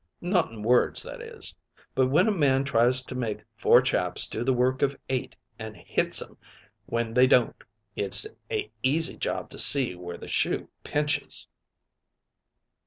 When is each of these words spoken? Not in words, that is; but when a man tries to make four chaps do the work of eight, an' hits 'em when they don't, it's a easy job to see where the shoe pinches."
Not 0.19 0.51
in 0.51 0.63
words, 0.63 1.03
that 1.03 1.21
is; 1.21 1.53
but 1.93 2.07
when 2.09 2.27
a 2.27 2.31
man 2.33 2.63
tries 2.63 3.03
to 3.03 3.13
make 3.13 3.43
four 3.55 3.83
chaps 3.83 4.25
do 4.25 4.43
the 4.43 4.51
work 4.51 4.81
of 4.81 4.97
eight, 5.09 5.37
an' 5.59 5.75
hits 5.75 6.23
'em 6.23 6.37
when 6.87 7.13
they 7.13 7.27
don't, 7.27 7.55
it's 7.95 8.25
a 8.49 8.71
easy 8.81 9.15
job 9.15 9.51
to 9.51 9.59
see 9.59 9.93
where 9.93 10.17
the 10.17 10.27
shoe 10.27 10.69
pinches." 10.83 11.47